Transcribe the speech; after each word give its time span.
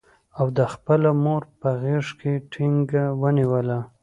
او 0.39 0.45
ده 0.55 0.65
خپله 0.73 1.09
مور 1.23 1.43
په 1.59 1.69
غېږ 1.81 2.05
کې 2.19 2.33
ټینګه 2.51 3.03
ونیوله. 3.21 3.79